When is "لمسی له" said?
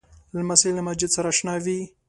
0.37-0.81